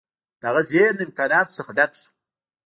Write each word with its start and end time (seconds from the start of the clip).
د 0.39 0.41
هغه 0.49 0.61
ذهن 0.71 0.93
د 0.95 1.01
امکاناتو 1.07 1.55
څخه 1.57 1.71
ډک 1.77 1.91
شو 2.01 2.09